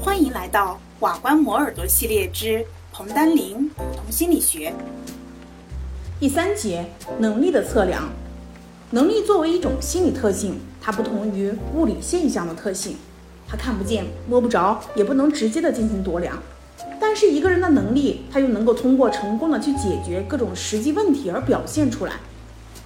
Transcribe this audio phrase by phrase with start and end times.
[0.00, 4.72] 欢迎来到瓦关磨耳朵系列之彭丹林普通心理学
[6.20, 6.86] 第三节
[7.18, 8.08] 能力的测量。
[8.90, 12.96] 能力作为一种心理特性，它不同于物理现象的特性，
[13.46, 16.42] 它看不见、摸不着，也不能直接的进行度量。
[17.00, 22.14] 但是一个人的能力，他又能够通过成功的去解决各种实际问题而表现出来。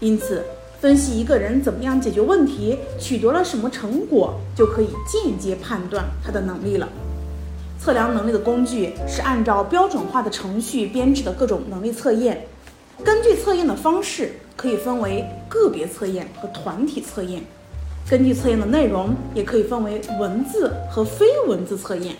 [0.01, 0.45] 因此，
[0.83, 6.89] 分析一个人怎么样解决问题，取得了什么成果，就可以间接判断他的能力了。
[7.79, 12.49] 测量能力的工具是按照标准化的程序编制的各种能力测验。
[13.05, 17.43] 根据测验的方式，可以分为个别测验和团体测验；
[18.11, 22.17] 根据测验的内容，也可以分为文字和非文字测验；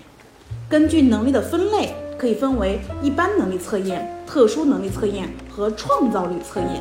[0.69, 6.81] 根据能力的分类，可以分为一般能力测验、特殊能力测验和创造力测验。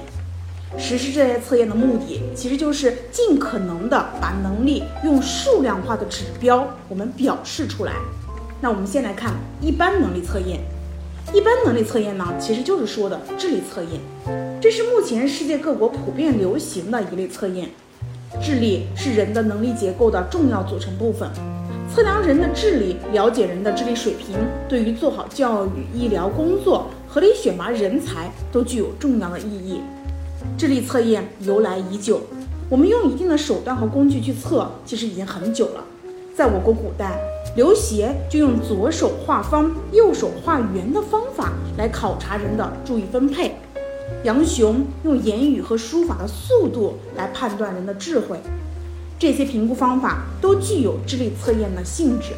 [0.77, 7.94] 实施这些测验的目的，其实就是尽可能的把能力用数量化的指标我们表示出来。
[8.61, 10.59] 那我们先来看一般能力测验。
[11.33, 17.69] 一般能力测验呢，其实就是说的智力测验，这是目前世界各国普遍流行的一类测验。
[18.42, 21.30] 智力是人的能力结构的重要组成部分，
[21.94, 24.36] 测量人的智力，了解人的智力水平，
[24.67, 29.81] 对于做好教育、医疗工作、合理选拔人才都具有重要的意义。
[30.57, 32.21] 智力测验由来已久，
[32.69, 35.83] 我们用一定的手段和工具去测，其实已经很久了。
[36.35, 37.19] 在我国古代，
[37.55, 43.52] 刘勰就用左手画方、右手画圆的方法来考察人的注意分配；
[44.23, 48.39] 杨雄用言语和书法的速度来判断人的智慧。
[49.17, 52.33] 这些评估方法都具有智力测验的性质。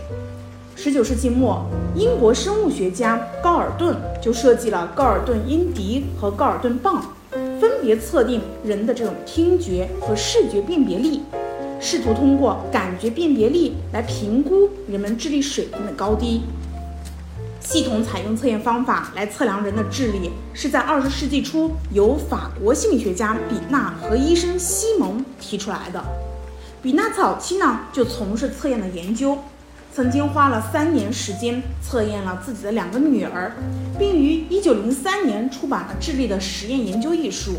[0.75, 7.03] 十九世纪末，英国生物学家高尔顿就设计了高尔顿音笛和高尔顿棒。
[7.63, 11.21] 分别测定人的这种听觉和视觉辨别力，
[11.79, 16.41] 试图通过感觉辨别力来评估人们智力水平的高低。
[17.61, 26.03] 系统采用测验方法来测量人的智力，是在二十世纪初由法国心理学家比纳和医生西蒙提出来的。
[26.81, 29.37] 比纳早期呢就从事测验的研究。
[29.95, 33.51] 曾经花了三年时间测验了自己的两个女儿，
[33.99, 37.57] 并于一九零三年出版了《智力的实验研究》一书。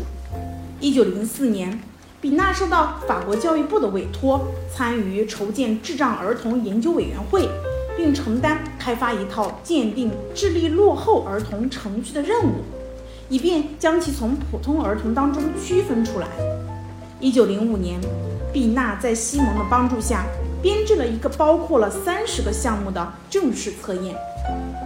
[0.81, 1.79] 一九零四年，
[2.19, 7.47] 比纳受到法国教育部的委托，参与筹建智障儿童研究委员会，
[7.95, 12.55] 并承担开发一套鉴定智力落后儿童程序的任务，
[13.29, 16.27] 以便将其从普通儿童当中区分出来。
[17.21, 17.97] 一九零五年，
[18.51, 20.25] 比纳在西蒙的帮助下。
[20.65, 24.15] 编制了一个包括了三十个项目的正式测验，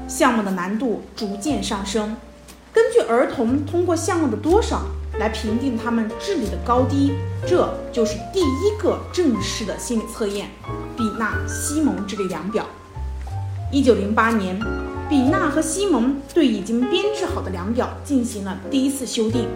[0.09, 2.17] 项目的难度逐渐上升，
[2.73, 4.81] 根据儿童通过项目的多少
[5.19, 7.13] 来评定他们智力的高低，
[7.47, 10.49] 这就是第一个正式的心理测验——
[10.97, 12.65] 比纳西蒙智力量表。
[13.71, 14.59] 一九零八年，
[15.07, 19.47] 比纳和西蒙对已经编制好的量表进行了第一次修订，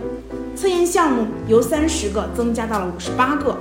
[0.56, 3.58] 测验项目由三十个增加到了五十八个。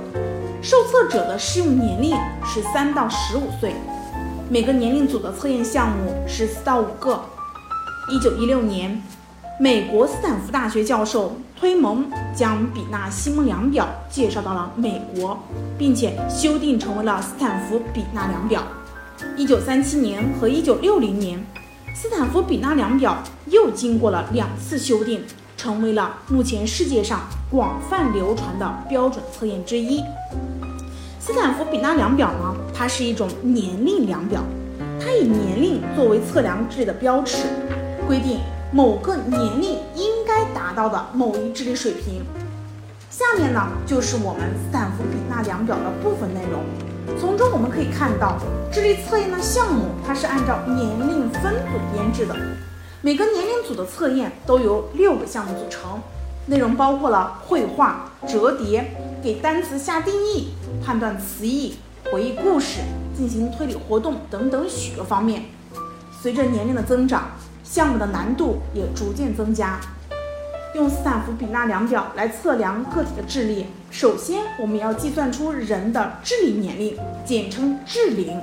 [0.63, 2.15] 受测者的适用年龄
[2.45, 3.75] 是三到十五岁，
[4.49, 7.21] 每个年龄组的测验项目是四到五个。
[8.09, 9.03] 一九一六年，
[9.59, 15.37] 美国斯坦福大学教授推蒙将比纳西蒙量表介绍到了美国，
[15.77, 18.63] 并且修订成为了斯坦福比纳量表。
[19.35, 21.45] 一九三七年和一九六零年，
[21.93, 25.25] 斯坦福比纳量表又经过了两次修订，
[25.63, 30.03] 成为了目前世界上广泛流传的标准测验之一。
[31.21, 34.41] 斯坦福比纳量表呢，它是一种年龄量表，
[34.99, 37.47] 它以年龄作为测量智力的标尺，
[38.05, 38.41] 规定
[38.73, 42.25] 某个年龄应该达到的某一智力水平。
[43.09, 46.61] 下面呢，就是我们斯坦福比纳量表的部分内容。
[47.17, 48.37] 从中我们可以看到，
[48.69, 52.35] 智力测验的项目它是按照年龄分组编制的，
[53.05, 55.99] 每个年龄组的测验都由六个项目组成，
[56.45, 60.53] 内容包括了绘画、折叠、给单词下定义。
[60.81, 61.75] 判断词义、
[62.09, 62.79] 回忆故事、
[63.13, 65.43] 进行推理活动等等许多方面。
[66.21, 69.81] 随着年龄的增长，项目的难度也逐渐增加。
[70.73, 78.39] 用斯坦福比纳量表来测量个体的智力，首先我们要计算出人的智力年龄，简称智龄，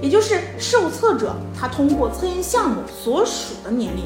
[0.00, 4.04] 也就是受测者他通过测验项目所属的年龄。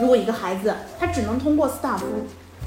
[0.00, 2.06] 如果一个孩子他只能通过斯坦福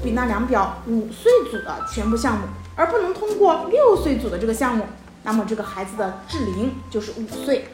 [0.02, 2.42] 比纳量表五岁组的全部项目，
[2.76, 4.84] 而不能通过六岁组的这个项目，
[5.22, 7.66] 那么这个孩子的智龄就是五岁。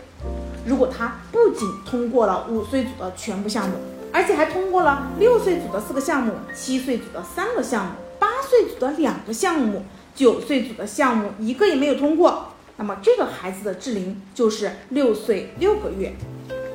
[0.64, 3.74] 如果他不仅通过了五岁组的全部项目，
[4.12, 9.82] 而且还通过了六岁组的四个项目、七岁组的三个项目、八岁组的两个项目、
[10.14, 12.50] 九岁组的项目一个也没有通过，
[12.80, 16.14] 那么这个孩子的智龄就是六岁六个月。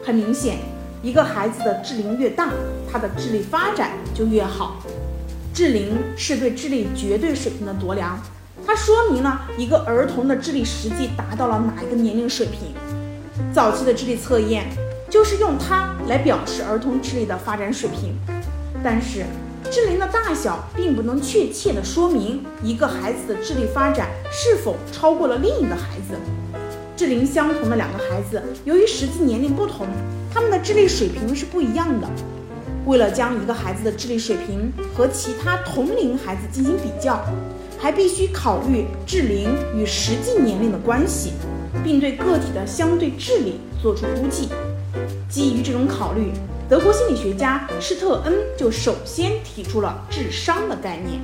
[0.05, 0.59] 很明显，
[1.01, 2.51] 一个孩子的智龄越大，
[2.87, 4.83] 他的智力发展就越好。
[5.51, 8.19] 智龄是对智力绝对水平的度量，
[8.67, 12.75] 它说明了一个儿童的智力实际达到了哪一个年龄水平。
[13.51, 14.67] 早期的智力测验
[15.09, 18.13] 就是用它来表示儿童智力的发展水平，
[18.83, 19.25] 但是
[19.75, 26.15] 智龄的大小并不能确切地说明一个孩子的智力发展是否超过了另一个孩子。
[26.95, 29.85] 智龄相同的两个孩子，由于实际年龄不同，
[30.33, 32.07] 他们的智力水平是不一样的。
[32.85, 37.19] 为了将一个孩子的智力水平和其他同龄孩子进行比较，
[37.77, 41.33] 还必须考虑智龄与实际年龄的关系，
[41.83, 44.47] 并对个体的相对智力做出估计。
[45.27, 46.31] 基于这种考虑，
[46.67, 51.21] 德国心理学家施特恩就首先提出了智商的概念。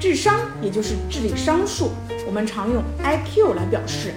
[0.00, 1.90] 智商也就是智力商数，
[2.26, 4.14] 我们常用 IQ 来表示。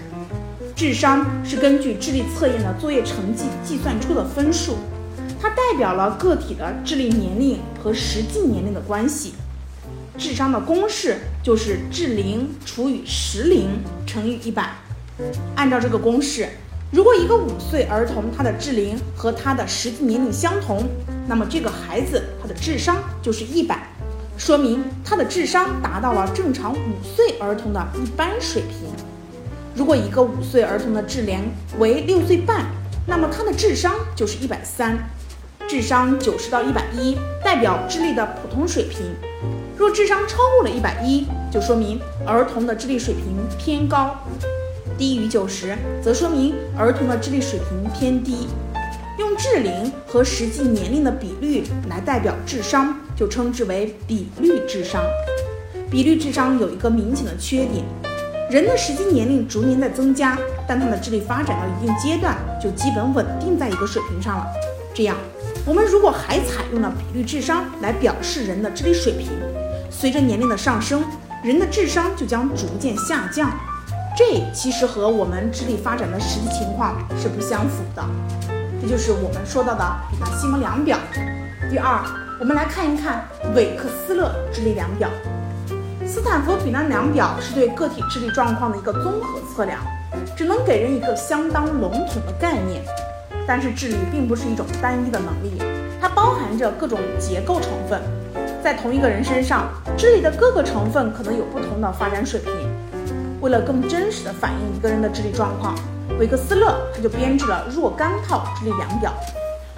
[0.73, 4.77] 智商是根据智力测验的作业成绩计算出的分数。
[5.41, 9.33] 它代表了个体的智力年龄和实际年龄的关系。
[10.17, 13.67] 智商的公式就是智龄除以实龄
[14.05, 14.75] 乘以一百。
[15.55, 16.47] 按照这个公式，
[16.89, 20.87] 如果一个五岁儿童他的智龄和他的实际年龄相同，
[21.27, 23.89] 那么这个孩子他的智商就是一百，
[24.37, 28.89] 说明他的智商达到了正常五岁儿童的一般水平。
[29.75, 31.39] 如果一个五岁儿童的智龄
[31.77, 32.65] 为六岁半，
[33.05, 34.97] 那么他的智商就是一百三。
[35.67, 39.01] 智商九十到一百一代表智力的普通水平，
[39.75, 44.15] 若智商超过了一百一，就说明儿童的智力水平偏高；
[44.97, 48.47] 低于九十，则说明儿童的智力水平偏低。
[49.19, 55.03] 用智龄和实际年龄的比率来代表智商，就称之为比率智商。
[55.89, 57.83] 比率智商有一个明显的缺点，
[58.51, 64.45] 人的实际年龄逐年在增加，但他的智力发展到一定阶段，就基本稳定在一个水平上了。
[64.93, 65.15] 这样。
[65.65, 69.27] 我们如果还采用了比率智商来表示人的智力水平，
[69.89, 71.03] 随着年龄的上升，
[71.43, 73.51] 人的智商就将逐渐下降。
[74.17, 78.03] 这其实和我们智力发展的实际情况是不相符的。
[78.81, 80.97] 这就是我们说到的比纳西蒙量表。
[81.69, 82.01] 第二，
[82.39, 83.23] 我们来看一看
[83.53, 85.07] 韦克斯勒智力量表。
[86.03, 89.79] 斯坦福比纳量表是对个体智力状况的一个综合测量，
[90.35, 92.81] 只能给人一个相当笼统的概念。
[93.45, 95.61] 但是智力并不是一种单一的能力，
[96.01, 98.01] 它包含着各种结构成分。
[98.63, 102.51] 在同一个人身上，智力的各个成分可能有不同的发展水平。
[103.47, 105.73] 为了更真实的反映一个人的智力状况，
[106.19, 109.13] 韦克斯勒他就编制了若干套智力量表。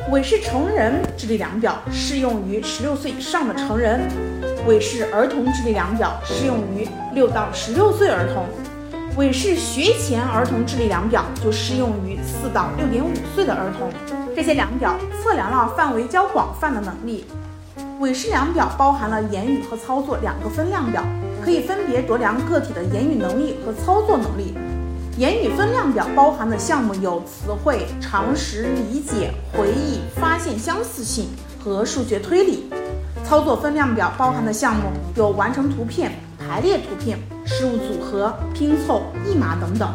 [0.09, 4.09] 韦氏成人智力量表适用于十六岁以上的成人，
[4.65, 8.47] 韦氏儿童智力量表适用于六到十六岁儿童。
[9.15, 13.91] 韦氏学前儿童智力量表就适用于四到六点五岁的儿童。
[14.35, 17.23] 这些量表测量了范围较广泛的能力。
[17.99, 21.03] 韦氏量表包含了言语和操作两个分量表，
[21.43, 24.55] 可以分别度量个体的言语能力和操作能力。
[25.17, 31.27] 言语分量表包含的项目有词汇、常识、理解、回忆、发现相似性
[31.63, 32.69] 和数学推理。
[33.25, 34.83] 操作分量表包含的项目
[35.15, 36.11] 有完成图片。
[36.47, 39.87] 排列图片、事物组合、拼凑、译码等等。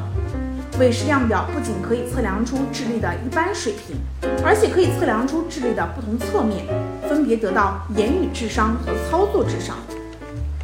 [0.79, 3.97] 韦氏量表不仅可以测量出智力的一般水平，
[4.45, 6.66] 而且可以测量出智力的不同侧面，
[7.09, 9.75] 分别得到言语智商和操作智商。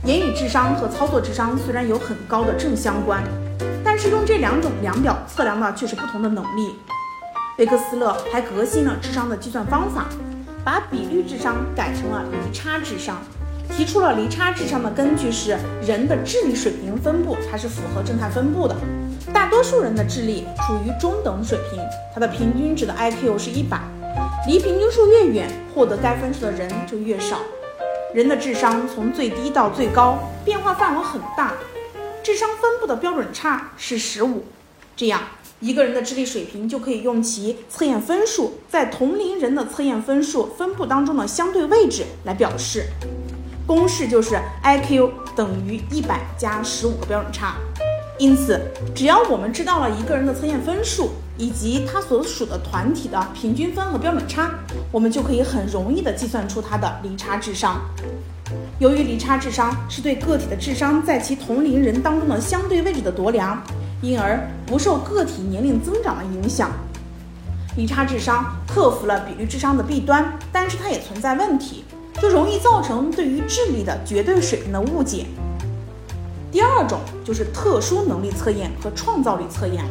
[0.06, 3.22] 言语智商和操作智商虽然有很高的正相关，
[3.84, 6.74] 但是用这两种量表测量的却是不同的能力。
[7.54, 10.06] 贝克斯勒还革新了智商的计算方法，
[10.64, 13.18] 把比率智商改成了离差智商。
[13.70, 18.74] 提出了离差智商的根据是人的智力水平分布，它是符合正态分布的。
[19.34, 21.78] 大多数人的智力处于中等水平，
[22.14, 23.78] 它的平均值的 IQ 是一百，
[24.46, 27.36] 离平均数越远，获得该分数的人就越少。
[28.12, 31.54] 人的智商从最低到最高变化范围很大，
[32.24, 34.46] 智商分布的标准差是十五，
[34.96, 35.20] 这样
[35.60, 42.86] 一个人的智力水平就可以用其测验分数在同龄人的测验分数分布当中的相对位置来表示。
[43.64, 47.54] 公式就是 I Q 等于一百加十五个标准差，
[48.18, 48.60] 因此
[48.92, 54.50] 只要我们知道了一个人的测验分数以及他所属的团体的平均分和标准差，
[54.92, 57.80] 我们就可以很容易的计算出他的离差智商。
[58.78, 63.62] 由于离差智商是对个体的智商在其同龄人当中的相对位置的度量，
[64.02, 66.70] 因而不受个体年龄增长的影响。
[67.74, 71.84] 离差智商克服了比率智商的弊端，但是它也存在问题。
[72.20, 75.24] 就容易造成对于智力的绝对水平的误解。
[76.52, 79.90] 第二种就是特殊能力测验和创造力测验了。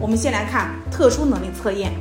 [0.00, 1.92] 我们先来看特殊能力测验。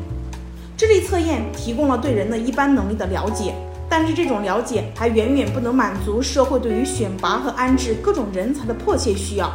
[0.77, 3.55] 智力测验提供了对人的一般能力的了解，
[3.89, 9.51] 但是这种了解还远远不能满足社会对于选拔和安置各种人才的迫切需要。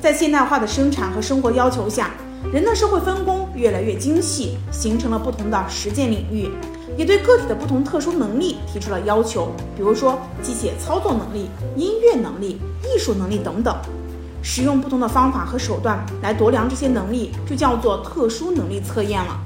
[0.00, 2.10] 在现代化的生产和生活要求下，
[2.52, 6.50] 人的社会分工越来越精细，形成了不同的实践领域，
[6.98, 13.74] 也对个体的不同特殊能力提出了要求，比如说机械操作能力、音乐能力、艺术能力等等。
[14.42, 19.38] 使用不同的方法和手段来度量这些能力，就叫做特殊能力测验了。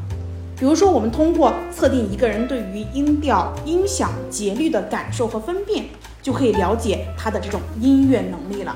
[0.56, 5.86] 比如说，我们通过测定一个人对于音调、音响、节律的感受和分辨，
[6.22, 8.74] 就可以了解他的这种音乐能力了。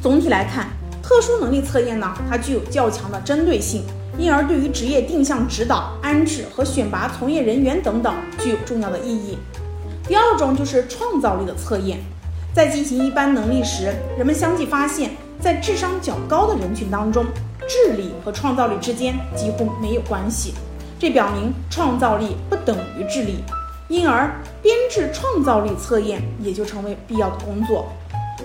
[0.00, 0.68] 总体来看，
[1.02, 3.82] 特殊能力测验呢，它具有较强的针对性，
[4.16, 9.36] 因而对于职业定向指导、安置和选拔从业人员等等具有重要的意义。
[10.06, 11.98] 第二种就是创造力的测验，
[12.54, 15.10] 在进行一般能力时，人们相继发现，
[15.40, 17.24] 在智商较高的人群当中，
[17.68, 20.54] 智力和创造力之间几乎没有关系。
[20.98, 23.44] 这表明创造力不等于智力，
[23.88, 24.30] 因而
[24.60, 27.86] 编制创造力测验也就成为必要的工作。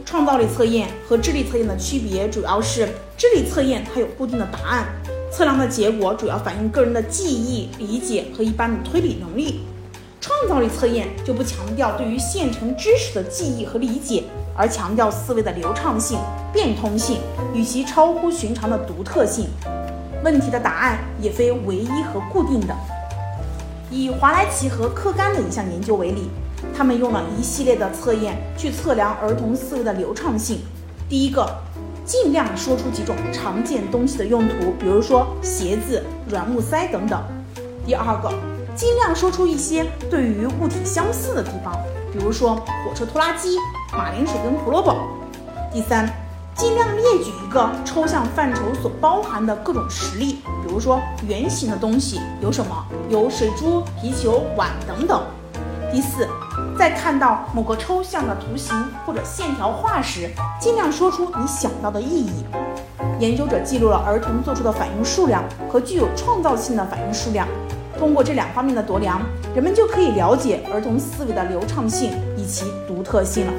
[0.06, 4.86] 创造力测验和智力测验的区别主要是，智力测验它有固定的答案，
[5.32, 9.62] 测量的结果主要反映个人的记忆、理解和一般的推理能力；
[10.22, 14.24] 创造力测验就不强调对于现成知识的记忆和理解，
[14.56, 16.20] 而强调思维的流畅性、
[16.54, 17.20] 变通性
[17.54, 19.50] 与其超乎寻常的独特性。
[20.24, 22.74] 问题的答案也非唯一和固定的。
[23.92, 26.30] 以华莱奇和科甘的一项研究为例，
[26.74, 30.62] 他们用了一系列的测验去测量儿童思维的流畅性。
[31.10, 31.46] 第一个，
[32.06, 37.22] 尽量说出几种常见东西的用途，比如说鞋子、软木塞等等。
[37.86, 38.34] 第二个，
[38.74, 41.78] 尽量说出一些对于物体相似的地方，
[42.14, 43.58] 比如说火车拖拉机、
[43.92, 44.96] 马铃薯跟胡萝卜。
[45.72, 46.23] 第三。
[46.56, 52.86] 尽量列举一个抽象范畴所包含的各种实例，比如说圆形的东西有什么？
[53.10, 55.24] 有水珠、皮球、碗等等。
[55.92, 56.28] 第四，
[56.78, 60.30] 在看到某个抽象的图形或者线条画时，
[60.60, 62.46] 尽量说出你想到的意义。
[63.20, 67.48] 研究者记录了儿童做出的反应数量和具有创造性的反应数量，
[67.98, 69.22] 通过这两方面的度量，
[69.54, 73.54] 人们就可以了解儿童思维的流畅性以及独特性了。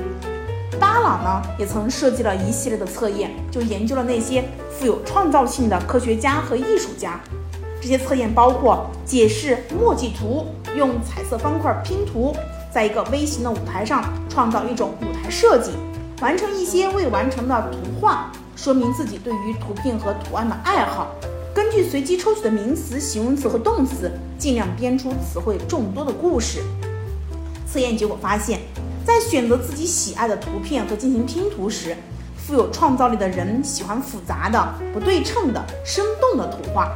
[0.78, 7.20] 巴朗呢，也曾设计了一系列的测验，就研究了那些富有创造性的科学家和艺术家。
[7.80, 12.34] 这些测验包括解释墨迹图，用彩色方块拼图，
[12.72, 15.72] 在一个微型的舞台上创造一种舞台设计，
[16.20, 21.14] 完成一些未完成的图画，说明自己对于图片和图案的爱好。
[21.52, 26.62] 根据随机抽取的名词、形容词和动词，尽量编出词汇众多的故事。
[27.70, 28.60] 测验结果发现。
[29.04, 31.94] 在选择自己喜爱的图片和进行拼图时，
[32.36, 36.90] 富有创造力的人喜欢复杂的、不对称的、生动的图画。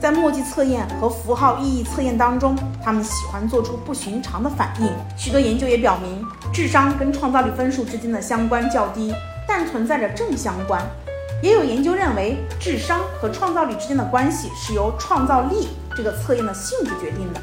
[0.00, 4.88] 在墨迹测验和符号意义测验当中，他们喜欢做出不寻常的反应。
[5.16, 9.12] 许多研究也表明，智商跟创造力分数之间的相关较低，
[9.46, 10.80] 但存在着正相关。
[11.42, 17.40] 也有研究认为，智商和创造力之间的关系是由创造力这个测验的性质决定的。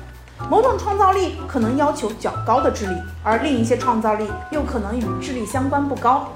[0.50, 6.32] 某种创造力可能要求较高的智力，而另一些创造力又可能与智力相关不高。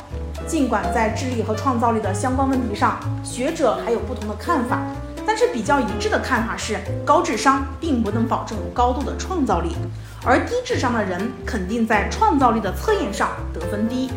[0.47, 4.81] 尽管在智力和创造力的相关问题上，学者还有不同的看法，
[5.27, 9.75] 但是比较一致的看法是，高智商并不能保证高度的创造力，
[10.25, 14.09] 而低智商的人肯定在创造力的测验上得分低。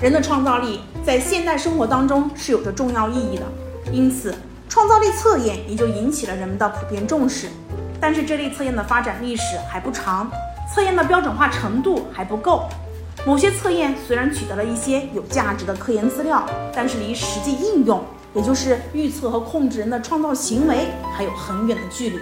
[0.00, 3.42] 人的创造力在现代生活当中是有着重要意义的，
[3.90, 4.34] 因此
[4.68, 7.48] 创造力测验也就引起了人们的普遍重视。
[8.00, 10.30] 但是这类测验的发展历史还不长，
[10.72, 12.68] 测验的标准化程度还不够。
[13.26, 18.02] 某些测验虽然取得了一些有价值的科研资料，但是离实际应用，
[18.34, 22.18] 也就是预测和控制人的创造行为，还有很远的距离。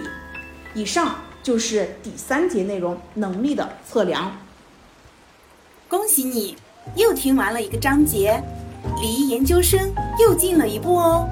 [0.73, 4.29] 以上就是第三节内容能力的测量。
[5.87, 6.57] 恭喜你，
[6.95, 8.43] 又听完了一个章节，
[9.01, 9.79] 离研究生
[10.19, 11.27] 又近了一步哦。